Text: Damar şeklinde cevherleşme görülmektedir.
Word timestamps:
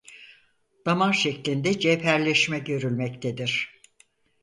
Damar 0.85 1.13
şeklinde 1.13 1.79
cevherleşme 1.79 2.59
görülmektedir. 2.59 3.81